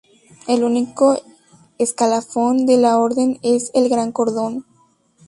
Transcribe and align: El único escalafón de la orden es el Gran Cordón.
El 0.47 0.63
único 0.63 1.19
escalafón 1.77 2.65
de 2.65 2.77
la 2.77 2.97
orden 2.97 3.37
es 3.43 3.69
el 3.75 3.87
Gran 3.87 4.11
Cordón. 4.11 4.65